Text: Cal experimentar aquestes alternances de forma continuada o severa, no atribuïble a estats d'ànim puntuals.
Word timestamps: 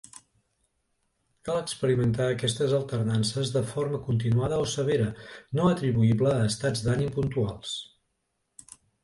Cal 1.49 1.59
experimentar 1.63 2.25
aquestes 2.29 2.73
alternances 2.77 3.51
de 3.57 3.63
forma 3.75 3.99
continuada 4.09 4.59
o 4.63 4.65
severa, 4.73 5.07
no 5.61 5.69
atribuïble 5.75 6.33
a 6.39 6.49
estats 6.49 6.85
d'ànim 6.89 7.15
puntuals. 7.21 7.77